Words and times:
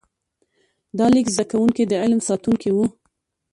د 0.97 0.99
لیک 1.13 1.27
زده 1.35 1.45
کوونکي 1.51 1.83
د 1.87 1.93
علم 2.03 2.19
ساتونکي 2.27 2.69
وو. 2.73 2.85